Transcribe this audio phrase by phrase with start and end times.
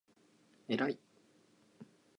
[0.67, 0.79] えらい！！！！！！！！！！！！！！！